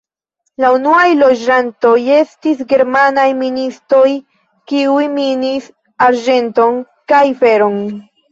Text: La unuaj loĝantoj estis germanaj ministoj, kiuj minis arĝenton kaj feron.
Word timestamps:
La 0.63 0.69
unuaj 0.75 1.09
loĝantoj 1.17 1.91
estis 2.13 2.63
germanaj 2.71 3.25
ministoj, 3.43 4.09
kiuj 4.71 5.05
minis 5.19 5.67
arĝenton 6.09 6.81
kaj 7.13 7.23
feron. 7.43 7.79